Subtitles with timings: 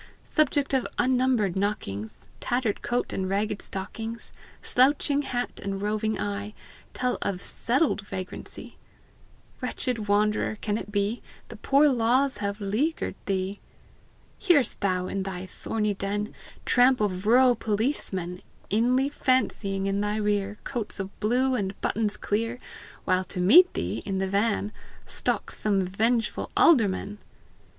[0.25, 2.27] Subject of unnumbered knockings!
[2.39, 6.55] Tattered' coat and ragged stockings, Slouching hat and roving eye,
[6.95, 8.77] Tell of SETTLED vagrancy!
[9.61, 13.59] Wretched wanderer, can it be The poor laws have leaguered thee?
[14.39, 16.33] Hear'st thou, in thy thorny den,
[16.65, 18.41] Tramp of rural policemen,
[18.71, 22.57] Inly fancying, in thy rear Coats of blue and buttons clear,
[23.05, 24.71] While to meet thee, in the van
[25.05, 27.19] Stalks some vengeful alderman?